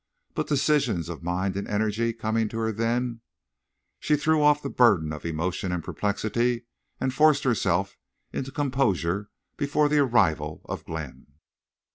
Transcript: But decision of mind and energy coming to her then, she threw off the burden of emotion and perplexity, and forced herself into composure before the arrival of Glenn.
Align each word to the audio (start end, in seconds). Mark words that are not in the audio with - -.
But 0.33 0.47
decision 0.47 1.01
of 1.11 1.21
mind 1.21 1.55
and 1.55 1.67
energy 1.67 2.11
coming 2.11 2.49
to 2.49 2.57
her 2.57 2.71
then, 2.71 3.21
she 3.99 4.15
threw 4.15 4.41
off 4.41 4.63
the 4.63 4.69
burden 4.71 5.13
of 5.13 5.25
emotion 5.27 5.71
and 5.71 5.83
perplexity, 5.83 6.65
and 6.99 7.13
forced 7.13 7.43
herself 7.43 7.97
into 8.33 8.51
composure 8.51 9.29
before 9.57 9.89
the 9.89 9.99
arrival 9.99 10.63
of 10.65 10.85
Glenn. 10.85 11.27